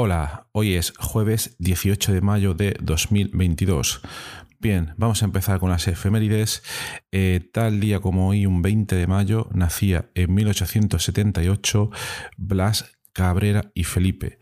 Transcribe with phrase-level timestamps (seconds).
[0.00, 4.00] Hola, hoy es jueves 18 de mayo de 2022.
[4.60, 6.62] Bien, vamos a empezar con las efemérides.
[7.10, 11.90] Eh, tal día como hoy, un 20 de mayo, nacía en 1878
[12.36, 14.38] Blas Cabrera y Felipe.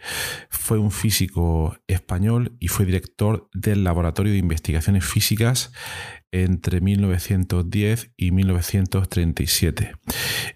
[0.51, 5.73] Fue un físico español y fue director del Laboratorio de Investigaciones Físicas
[6.45, 9.93] entre 1910 y 1937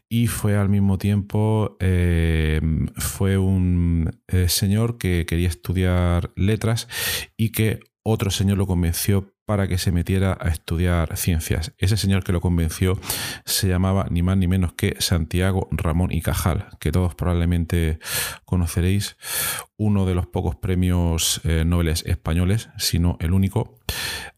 [0.09, 2.61] y fue al mismo tiempo eh,
[2.97, 6.89] fue un eh, señor que quería estudiar letras
[7.37, 11.75] y que otro señor lo convenció para que se metiera a estudiar ciencias.
[11.77, 13.01] Ese señor que lo convenció
[13.45, 17.98] se llamaba ni más ni menos que Santiago Ramón y Cajal, que todos probablemente
[18.45, 19.17] conoceréis,
[19.77, 23.81] uno de los pocos premios eh, Nobel españoles, si no el único.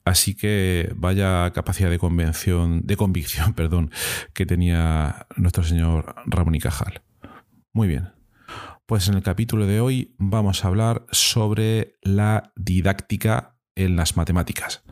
[0.03, 3.91] Así que vaya capacidad de convención, de convicción, perdón,
[4.33, 7.03] que tenía nuestro señor Ramón y Cajal.
[7.75, 8.13] Muy bien.
[8.87, 14.83] Pues en el capítulo de hoy vamos a hablar sobre la didáctica en las matemáticas.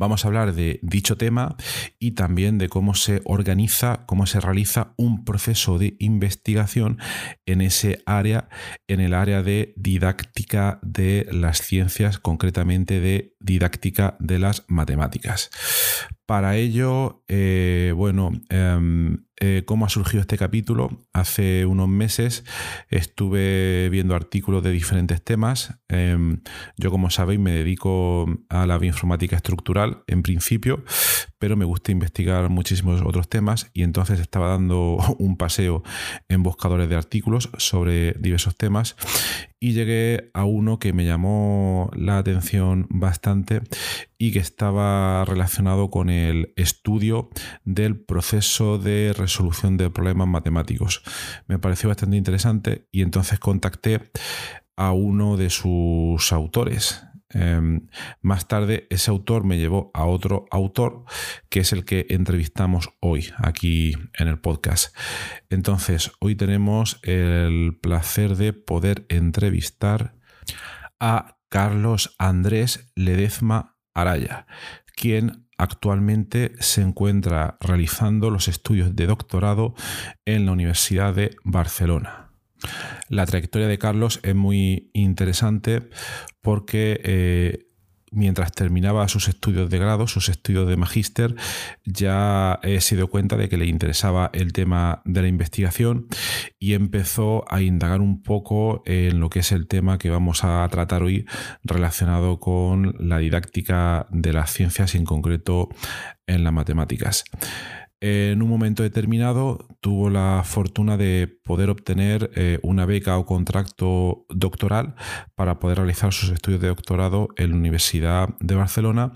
[0.00, 1.56] Vamos a hablar de dicho tema
[1.98, 6.96] y también de cómo se organiza, cómo se realiza un proceso de investigación
[7.44, 8.48] en ese área,
[8.88, 15.50] en el área de didáctica de las ciencias, concretamente de didáctica de las matemáticas.
[16.24, 21.00] Para ello, eh, bueno, em, eh, cómo ha surgido este capítulo.
[21.14, 22.44] Hace unos meses
[22.90, 25.80] estuve viendo artículos de diferentes temas.
[25.88, 26.42] Em,
[26.76, 30.84] yo, como sabéis, me dedico a la bioinformática estructural en principio,
[31.38, 35.82] pero me gusta investigar muchísimos otros temas y entonces estaba dando un paseo
[36.28, 38.94] en buscadores de artículos sobre diversos temas
[39.58, 43.60] y llegué a uno que me llamó la atención bastante
[44.18, 47.30] y que estaba relacionado con el estudio
[47.64, 49.29] del proceso de resolución
[49.76, 51.02] de problemas matemáticos.
[51.46, 54.10] Me pareció bastante interesante y entonces contacté
[54.76, 57.02] a uno de sus autores,
[57.32, 57.86] Em,
[58.22, 61.04] más tarde ese autor me llevó a otro autor
[61.48, 64.96] que es el que entrevistamos hoy aquí en el podcast.
[65.48, 70.16] Entonces, hoy tenemos el placer de poder entrevistar
[70.98, 74.46] a Carlos Andrés Ledezma Araya,
[74.96, 79.74] quien actualmente se encuentra realizando los estudios de doctorado
[80.24, 82.30] en la Universidad de Barcelona.
[83.08, 85.88] La trayectoria de Carlos es muy interesante
[86.40, 87.69] porque eh,
[88.10, 91.34] mientras terminaba sus estudios de grado, sus estudios de magíster,
[91.84, 96.06] ya se dio cuenta de que le interesaba el tema de la investigación
[96.58, 100.66] y empezó a indagar un poco en lo que es el tema que vamos a
[100.70, 101.26] tratar hoy
[101.64, 105.68] relacionado con la didáctica de las ciencias y en concreto
[106.26, 107.24] en las matemáticas
[108.00, 114.24] en un momento determinado tuvo la fortuna de poder obtener eh, una beca o contrato
[114.30, 114.94] doctoral
[115.34, 119.12] para poder realizar sus estudios de doctorado en la Universidad de Barcelona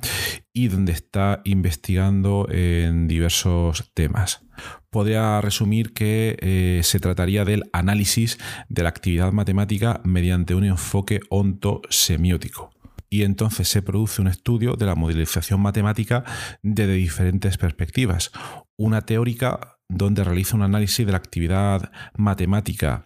[0.53, 4.45] y donde está investigando en diversos temas.
[4.91, 11.21] Podría resumir que eh, se trataría del análisis de la actividad matemática mediante un enfoque
[11.31, 12.74] ontosemiótico
[13.09, 16.25] y entonces se produce un estudio de la modelización matemática
[16.63, 18.31] desde diferentes perspectivas.
[18.77, 23.05] Una teórica donde realiza un análisis de la actividad matemática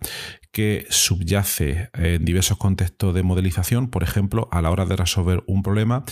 [0.52, 5.62] que subyace en diversos contextos de modelización, por ejemplo, a la hora de resolver un
[5.62, 6.04] problema,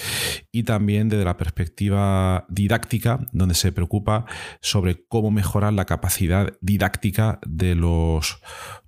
[0.52, 4.26] y también desde la perspectiva didáctica, donde se preocupa
[4.61, 8.40] sobre cómo mejorar la capacidad didáctica de los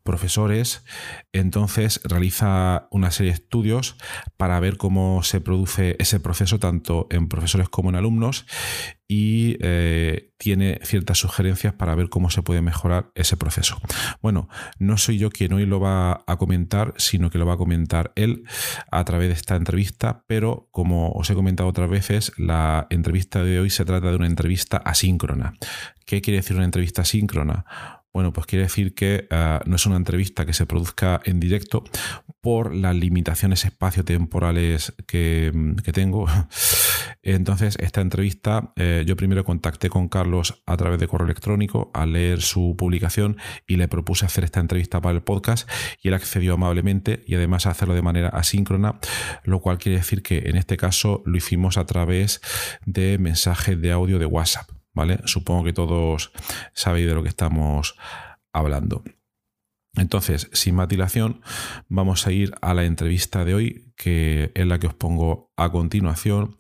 [0.09, 0.87] profesores,
[1.35, 3.97] entonces realiza una serie de estudios
[4.39, 8.47] para ver cómo se produce ese proceso tanto en profesores como en alumnos
[9.07, 13.79] y eh, tiene ciertas sugerencias para ver cómo se puede mejorar ese proceso.
[14.23, 17.59] Bueno, no soy yo quien hoy lo va a comentar, sino que lo va a
[17.59, 18.45] comentar él
[18.91, 23.61] a través de esta entrevista, pero como os he comentado otras veces, la entrevista de
[23.61, 25.53] hoy se trata de una entrevista asíncrona.
[26.07, 27.67] ¿Qué quiere decir una entrevista asíncrona?
[28.13, 31.85] Bueno, pues quiere decir que eh, no es una entrevista que se produzca en directo
[32.41, 35.53] por las limitaciones espaciotemporales que,
[35.85, 36.27] que tengo.
[37.23, 42.13] Entonces, esta entrevista, eh, yo primero contacté con Carlos a través de correo electrónico al
[42.13, 45.69] leer su publicación y le propuse hacer esta entrevista para el podcast
[46.03, 48.99] y él accedió amablemente y además a hacerlo de manera asíncrona,
[49.45, 52.41] lo cual quiere decir que en este caso lo hicimos a través
[52.87, 54.78] de mensajes de audio de WhatsApp.
[55.25, 56.33] Supongo que todos
[56.73, 57.97] sabéis de lo que estamos
[58.53, 59.03] hablando.
[59.95, 61.41] Entonces, sin más dilación,
[61.89, 65.71] vamos a ir a la entrevista de hoy, que es la que os pongo a
[65.71, 66.55] continuación.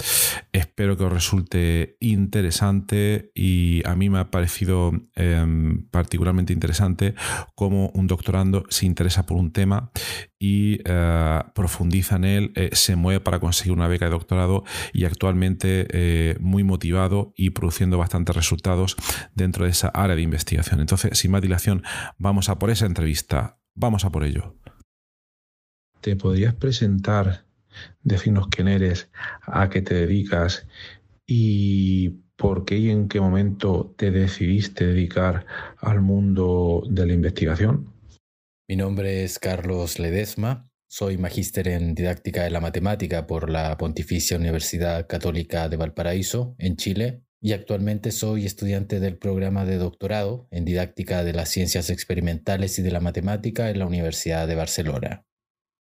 [0.53, 7.15] Espero que os resulte interesante y a mí me ha parecido em, particularmente interesante
[7.55, 9.93] cómo un doctorando se interesa por un tema
[10.39, 15.05] y eh, profundiza en él, eh, se mueve para conseguir una beca de doctorado y
[15.05, 18.97] actualmente eh, muy motivado y produciendo bastantes resultados
[19.35, 20.81] dentro de esa área de investigación.
[20.81, 21.85] Entonces, sin más dilación,
[22.19, 23.59] vamos a por esa entrevista.
[23.75, 24.57] Vamos a por ello.
[26.01, 27.45] ¿Te podrías presentar,
[28.03, 29.11] decirnos quién eres,
[29.43, 30.67] a qué te dedicas
[31.27, 35.45] y por qué y en qué momento te decidiste dedicar
[35.79, 37.93] al mundo de la investigación?
[38.69, 44.37] Mi nombre es Carlos Ledesma, soy magíster en didáctica de la matemática por la Pontificia
[44.37, 50.65] Universidad Católica de Valparaíso, en Chile, y actualmente soy estudiante del programa de doctorado en
[50.65, 55.25] didáctica de las ciencias experimentales y de la matemática en la Universidad de Barcelona.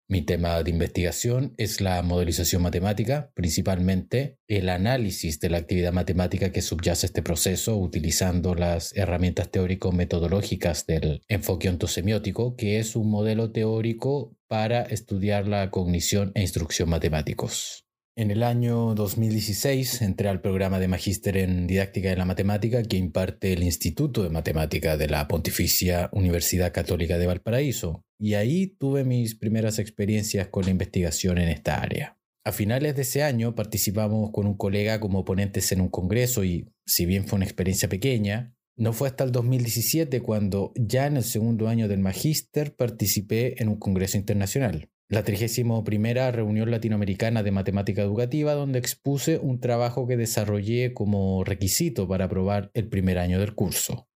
[0.10, 6.52] Mi tema de investigación es la modelización matemática, principalmente el análisis de la actividad matemática
[6.52, 13.52] que subyace este proceso utilizando las herramientas teórico-metodológicas del enfoque ontosemiótico, que es un modelo
[13.52, 17.83] teórico para estudiar la cognición e instrucción matemáticos.
[18.16, 22.98] En el año 2016 entré al programa de Magíster en Didáctica de la Matemática que
[22.98, 29.04] imparte el Instituto de Matemática de la Pontificia Universidad Católica de Valparaíso, y ahí tuve
[29.04, 32.20] mis primeras experiencias con la investigación en esta área.
[32.46, 36.70] A finales de ese año participamos con un colega como ponentes en un congreso y,
[36.86, 41.24] si bien fue una experiencia pequeña, no fue hasta el 2017 cuando, ya en el
[41.24, 45.84] segundo año del magíster, participé en un congreso internacional la 31
[46.32, 52.72] reunión latinoamericana de matemática educativa, donde expuse un trabajo que desarrollé como requisito para aprobar
[52.74, 54.08] el primer año del curso.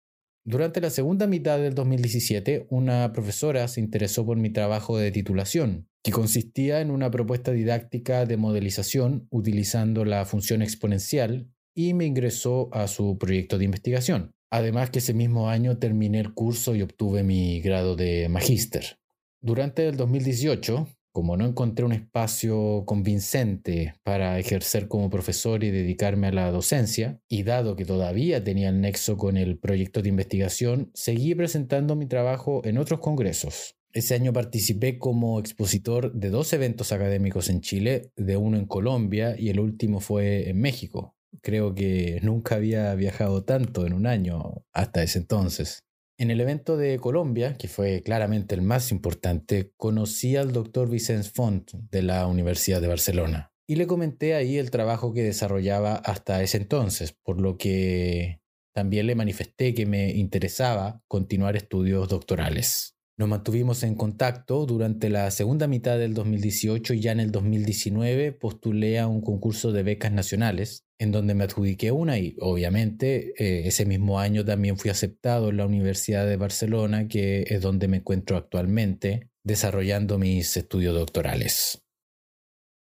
[0.45, 5.89] Durante la segunda mitad del 2017, una profesora se interesó por mi trabajo de titulación,
[6.03, 12.71] que consistía en una propuesta didáctica de modelización utilizando la función exponencial y me ingresó
[12.73, 14.33] a su proyecto de investigación.
[14.51, 18.99] Además que ese mismo año terminé el curso y obtuve mi grado de magíster.
[19.47, 26.27] Durante el 2018, como no encontré un espacio convincente para ejercer como profesor y dedicarme
[26.27, 30.91] a la docencia, y dado que todavía tenía el nexo con el proyecto de investigación,
[30.95, 33.77] seguí presentando mi trabajo en otros congresos.
[33.93, 39.37] Ese año participé como expositor de dos eventos académicos en Chile, de uno en Colombia
[39.39, 41.15] y el último fue en México.
[41.41, 45.86] Creo que nunca había viajado tanto en un año hasta ese entonces.
[46.19, 51.29] En el evento de Colombia, que fue claramente el más importante, conocí al doctor Vicente
[51.29, 56.43] Font de la Universidad de Barcelona y le comenté ahí el trabajo que desarrollaba hasta
[56.43, 58.41] ese entonces, por lo que
[58.73, 62.96] también le manifesté que me interesaba continuar estudios doctorales.
[63.19, 68.33] Nos mantuvimos en contacto durante la segunda mitad del 2018 y ya en el 2019
[68.33, 73.67] postulé a un concurso de becas nacionales en donde me adjudiqué una y obviamente eh,
[73.67, 77.99] ese mismo año también fui aceptado en la Universidad de Barcelona, que es donde me
[77.99, 81.83] encuentro actualmente desarrollando mis estudios doctorales.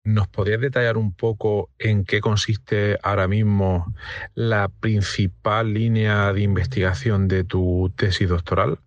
[0.06, 3.94] ¿Nos podrías detallar un poco en qué consiste ahora mismo
[4.34, 8.80] la principal línea de investigación de tu tesis doctoral?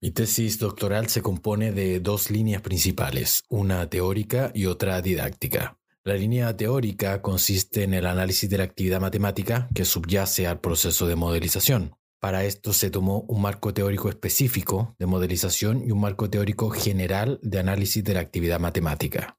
[0.00, 5.76] Mi tesis doctoral se compone de dos líneas principales, una teórica y otra didáctica.
[6.04, 11.08] La línea teórica consiste en el análisis de la actividad matemática que subyace al proceso
[11.08, 11.96] de modelización.
[12.20, 17.40] Para esto se tomó un marco teórico específico de modelización y un marco teórico general
[17.42, 19.36] de análisis de la actividad matemática.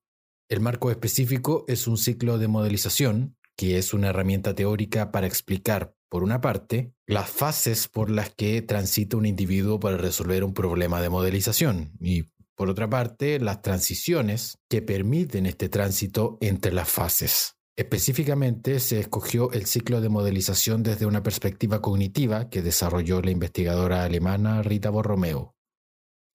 [0.50, 5.94] El marco específico es un ciclo de modelización, que es una herramienta teórica para explicar
[6.08, 11.02] por una parte, las fases por las que transita un individuo para resolver un problema
[11.02, 17.58] de modelización y, por otra parte, las transiciones que permiten este tránsito entre las fases.
[17.76, 24.06] Específicamente se escogió el ciclo de modelización desde una perspectiva cognitiva que desarrolló la investigadora
[24.06, 25.54] alemana Rita Borromeo.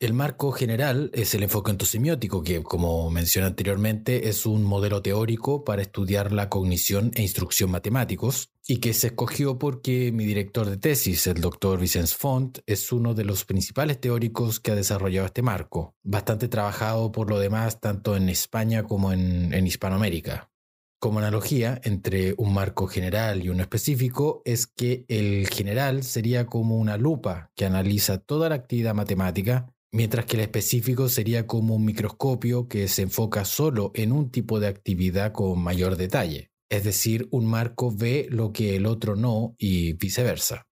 [0.00, 5.64] El marco general es el enfoque entosemiótico, que, como mencioné anteriormente, es un modelo teórico
[5.64, 10.78] para estudiar la cognición e instrucción matemáticos, y que se escogió porque mi director de
[10.78, 15.42] tesis, el doctor Vicens Font, es uno de los principales teóricos que ha desarrollado este
[15.42, 20.50] marco, bastante trabajado por lo demás tanto en España como en, en Hispanoamérica.
[20.98, 26.78] Como analogía entre un marco general y uno específico es que el general sería como
[26.78, 31.84] una lupa que analiza toda la actividad matemática mientras que el específico sería como un
[31.84, 36.50] microscopio que se enfoca solo en un tipo de actividad con mayor detalle.
[36.68, 40.66] Es decir, un marco ve lo que el otro no y viceversa.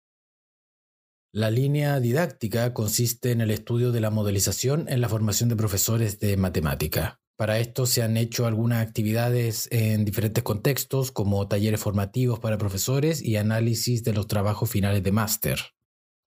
[1.33, 6.19] La línea didáctica consiste en el estudio de la modelización en la formación de profesores
[6.19, 7.21] de matemática.
[7.37, 13.23] Para esto se han hecho algunas actividades en diferentes contextos, como talleres formativos para profesores
[13.23, 15.61] y análisis de los trabajos finales de máster.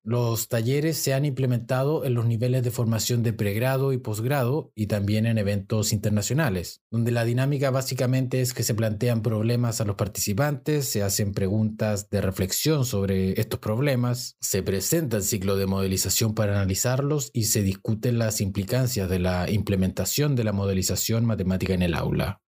[0.07, 4.85] Los talleres se han implementado en los niveles de formación de pregrado y posgrado y
[4.85, 9.95] también en eventos internacionales, donde la dinámica básicamente es que se plantean problemas a los
[9.95, 16.35] participantes, se hacen preguntas de reflexión sobre estos problemas, se presenta el ciclo de modelización
[16.35, 21.81] para analizarlos y se discuten las implicancias de la implementación de la modelización matemática en
[21.81, 22.44] el aula.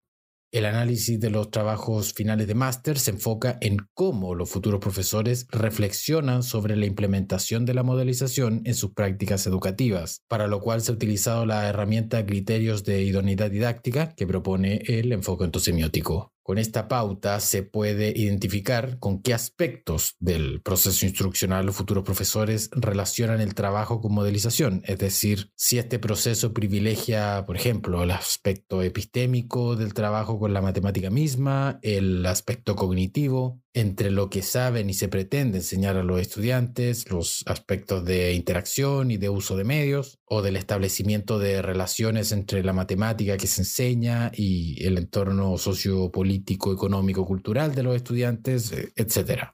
[0.53, 5.47] El análisis de los trabajos finales de máster se enfoca en cómo los futuros profesores
[5.51, 10.93] reflexionan sobre la implementación de la modelización en sus prácticas educativas, para lo cual se
[10.93, 16.36] ha utilizado la herramienta Criterios de Idoneidad Didáctica que propone el enfoque entosemiótico.
[16.47, 22.71] Con esta pauta se puede identificar con qué aspectos del proceso instruccional los futuros profesores
[22.71, 28.81] relacionan el trabajo con modelización, es decir, si este proceso privilegia, por ejemplo, el aspecto
[28.85, 34.95] epistémico del trabajo con la matemática misma, el aspecto cognitivo, entre lo que saben y
[34.95, 40.19] se pretende enseñar a los estudiantes, los aspectos de interacción y de uso de medios,
[40.25, 46.36] o del establecimiento de relaciones entre la matemática que se enseña y el entorno sociopolítico,
[46.73, 49.51] económico, cultural de los estudiantes, eh, etc.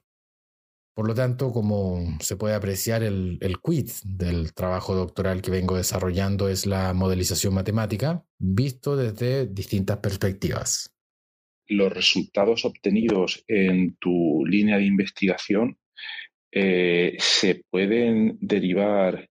[0.95, 5.77] Por lo tanto, como se puede apreciar, el, el quid del trabajo doctoral que vengo
[5.77, 10.93] desarrollando es la modelización matemática, visto desde distintas perspectivas
[11.69, 15.79] los resultados obtenidos en tu línea de investigación
[16.51, 19.29] eh, se pueden derivar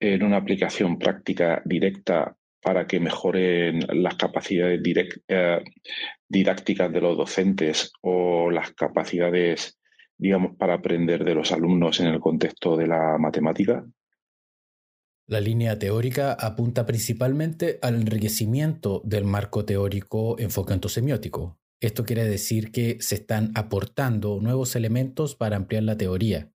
[0.00, 4.80] en una aplicación práctica directa para que mejoren las capacidades
[5.28, 5.64] eh,
[6.28, 9.78] didácticas de los docentes o las capacidades,
[10.18, 13.84] digamos, para aprender de los alumnos en el contexto de la matemática?
[15.26, 21.60] La línea teórica apunta principalmente al enriquecimiento del marco teórico enfoque semiótico.
[21.80, 26.50] Esto quiere decir que se están aportando nuevos elementos para ampliar la teoría.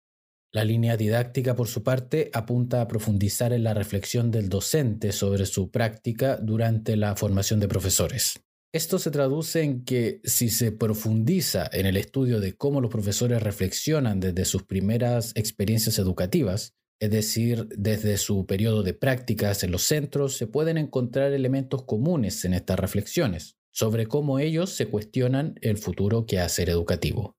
[0.55, 5.47] La línea didáctica, por su parte, apunta a profundizar en la reflexión del docente sobre
[5.47, 8.39] su práctica durante la formación de profesores.
[8.71, 13.43] Esto se traduce en que si se profundiza en el estudio de cómo los profesores
[13.43, 19.83] reflexionan desde sus primeras experiencias educativas, es decir, desde su periodo de prácticas en los
[19.83, 25.79] centros, se pueden encontrar elementos comunes en estas reflexiones sobre cómo ellos se cuestionan el
[25.79, 27.37] futuro quehacer educativo.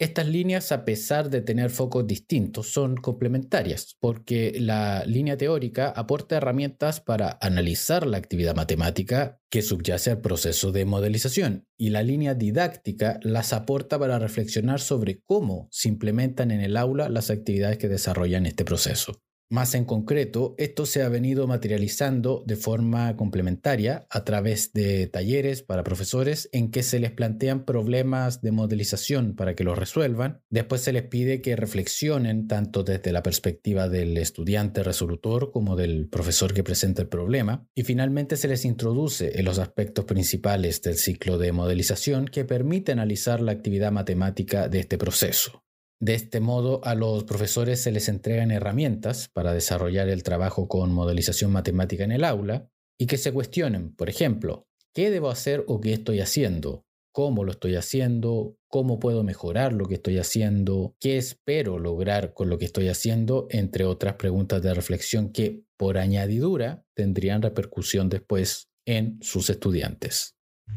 [0.00, 6.36] Estas líneas, a pesar de tener focos distintos, son complementarias porque la línea teórica aporta
[6.36, 12.34] herramientas para analizar la actividad matemática que subyace al proceso de modelización y la línea
[12.34, 17.88] didáctica las aporta para reflexionar sobre cómo se implementan en el aula las actividades que
[17.88, 19.22] desarrollan este proceso.
[19.50, 25.62] Más en concreto, esto se ha venido materializando de forma complementaria a través de talleres
[25.62, 30.40] para profesores en que se les plantean problemas de modelización para que los resuelvan.
[30.48, 36.08] Después se les pide que reflexionen tanto desde la perspectiva del estudiante resolutor como del
[36.08, 37.68] profesor que presenta el problema.
[37.74, 42.92] Y finalmente se les introduce en los aspectos principales del ciclo de modelización que permite
[42.92, 45.64] analizar la actividad matemática de este proceso.
[46.00, 50.92] De este modo, a los profesores se les entregan herramientas para desarrollar el trabajo con
[50.92, 55.80] modelización matemática en el aula y que se cuestionen, por ejemplo, ¿qué debo hacer o
[55.80, 56.84] qué estoy haciendo?
[57.12, 58.56] ¿Cómo lo estoy haciendo?
[58.68, 60.96] ¿Cómo puedo mejorar lo que estoy haciendo?
[61.00, 63.46] ¿Qué espero lograr con lo que estoy haciendo?
[63.50, 70.34] Entre otras preguntas de reflexión que, por añadidura, tendrían repercusión después en sus estudiantes.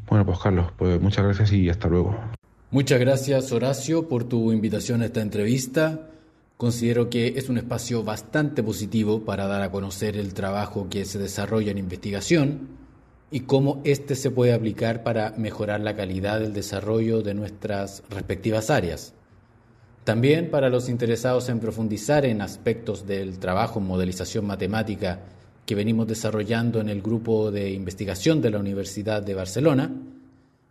[0.07, 2.15] Bueno, pues Carlos, pues muchas gracias y hasta luego.
[2.69, 6.09] Muchas gracias Horacio por tu invitación a esta entrevista.
[6.57, 11.17] Considero que es un espacio bastante positivo para dar a conocer el trabajo que se
[11.17, 12.67] desarrolla en investigación
[13.31, 18.69] y cómo éste se puede aplicar para mejorar la calidad del desarrollo de nuestras respectivas
[18.69, 19.13] áreas.
[20.03, 25.21] También para los interesados en profundizar en aspectos del trabajo en modelización matemática
[25.65, 29.89] que venimos desarrollando en el grupo de investigación de la Universidad de Barcelona,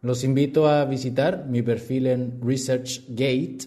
[0.06, 3.58] los invito a visitar mi perfil en ResearchGate,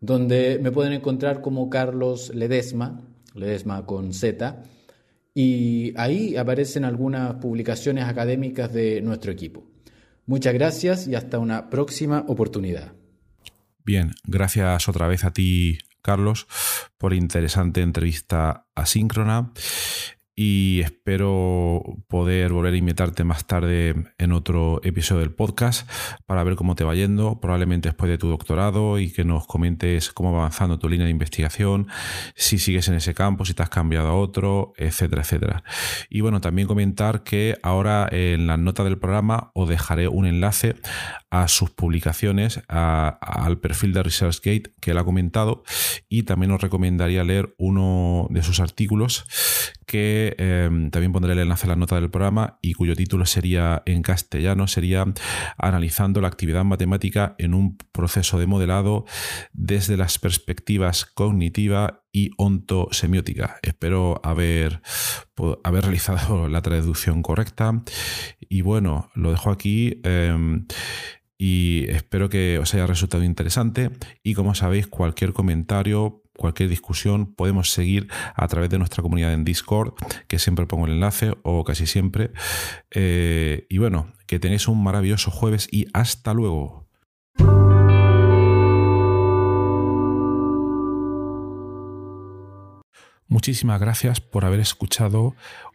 [0.00, 3.02] donde me pueden encontrar como Carlos Ledesma,
[3.34, 4.62] Ledesma con Z,
[5.34, 9.64] y ahí aparecen algunas publicaciones académicas de nuestro equipo.
[10.26, 12.92] Muchas gracias y hasta una próxima oportunidad.
[13.84, 16.46] Bien, gracias otra vez a ti, Carlos,
[16.96, 19.52] por interesante entrevista asíncrona
[20.34, 25.88] y espero poder volver a invitarte más tarde en otro episodio del podcast
[26.26, 30.10] para ver cómo te va yendo, probablemente después de tu doctorado y que nos comentes
[30.10, 31.88] cómo va avanzando tu línea de investigación,
[32.34, 35.64] si sigues en ese campo, si te has cambiado a otro, etcétera, etcétera.
[36.08, 40.76] Y bueno, también comentar que ahora en la nota del programa os dejaré un enlace
[41.30, 45.62] a sus publicaciones, al perfil de ResearchGate que él ha comentado
[46.08, 49.24] y también os recomendaría leer uno de sus artículos
[49.86, 53.82] que em, también pondré el enlace a la nota del programa y cuyo título sería
[53.86, 55.04] en castellano, sería
[55.58, 59.04] Analizando la actividad matemática en un proceso de modelado
[59.52, 63.58] desde las perspectivas cognitiva y ontosemiótica.
[63.62, 64.82] Espero haber,
[65.64, 67.82] haber realizado la traducción correcta.
[68.40, 70.00] Y bueno, lo dejo aquí.
[70.04, 70.66] Em,
[71.38, 73.90] y espero que os haya resultado interesante
[74.22, 79.44] y como sabéis cualquier comentario cualquier discusión podemos seguir a través de nuestra comunidad en
[79.44, 79.94] Discord,
[80.28, 82.30] que siempre pongo el enlace o casi siempre.
[82.90, 86.86] Eh, y bueno, que tenéis un maravilloso jueves y hasta luego.
[93.32, 95.34] Muchísimas gracias por haber escuchado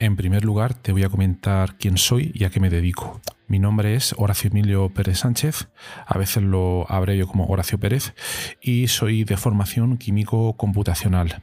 [0.00, 3.20] En primer lugar, te voy a comentar quién soy y a qué me dedico.
[3.48, 5.68] Mi nombre es Horacio Emilio Pérez Sánchez,
[6.06, 8.14] a veces lo abrevio como Horacio Pérez,
[8.60, 11.42] y soy de formación químico computacional.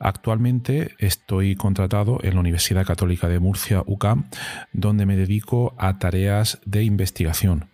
[0.00, 4.24] Actualmente estoy contratado en la Universidad Católica de Murcia, UCAM,
[4.72, 7.73] donde me dedico a tareas de investigación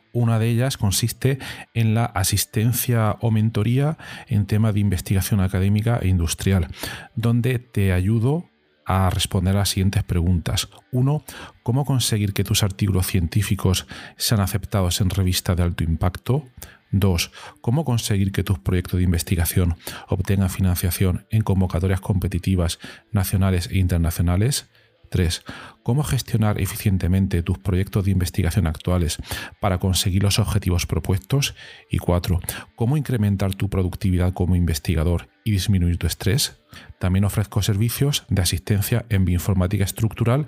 [0.13, 1.39] Una de ellas consiste
[1.73, 3.97] en la asistencia o mentoría
[4.27, 6.67] en temas de investigación académica e industrial,
[7.15, 8.49] donde te ayudo
[8.85, 10.67] a responder a las siguientes preguntas.
[10.91, 11.23] Uno,
[11.63, 16.45] ¿cómo conseguir que tus artículos científicos sean aceptados en revistas de alto impacto?
[16.91, 19.77] Dos, ¿cómo conseguir que tus proyectos de investigación
[20.09, 22.79] obtengan financiación en convocatorias competitivas
[23.13, 24.69] nacionales e internacionales?
[25.11, 25.43] 3.
[25.83, 29.17] Cómo gestionar eficientemente tus proyectos de investigación actuales
[29.59, 31.53] para conseguir los objetivos propuestos.
[31.89, 32.39] Y 4.
[32.75, 36.61] Cómo incrementar tu productividad como investigador y disminuir tu estrés.
[36.99, 40.47] También ofrezco servicios de asistencia en bioinformática estructural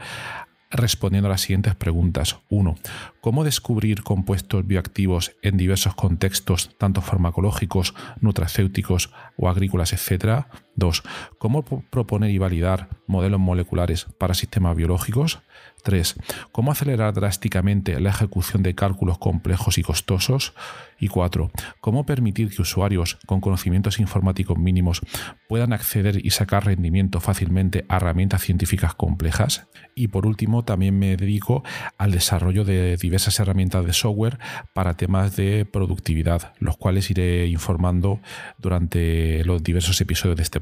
[0.73, 2.39] respondiendo a las siguientes preguntas.
[2.49, 2.75] 1.
[3.21, 10.49] ¿Cómo descubrir compuestos bioactivos en diversos contextos, tanto farmacológicos, nutracéuticos o agrícolas, etcétera?
[10.75, 11.03] 2.
[11.37, 15.41] ¿Cómo proponer y validar modelos moleculares para sistemas biológicos?
[15.83, 16.15] 3.
[16.51, 20.53] ¿Cómo acelerar drásticamente la ejecución de cálculos complejos y costosos?
[20.99, 21.51] Y 4.
[21.81, 25.01] ¿Cómo permitir que usuarios con conocimientos informáticos mínimos
[25.49, 29.67] puedan acceder y sacar rendimiento fácilmente a herramientas científicas complejas?
[29.95, 31.63] Y por último, también me dedico
[31.97, 34.39] al desarrollo de diversas herramientas de software
[34.73, 38.21] para temas de productividad, los cuales iré informando
[38.57, 40.61] durante los diversos episodios de este